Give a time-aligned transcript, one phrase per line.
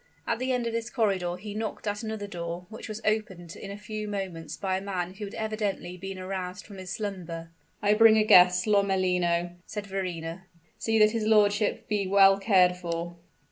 [0.25, 3.69] At the end of this corridor he knocked at another door, which was opened in
[3.69, 7.51] a few moments by a man who had evidently been aroused from his slumber.
[7.83, 10.47] "I bring a guest, Lomellino," said Verrina.
[10.79, 13.15] "See that his lordship be well cared for."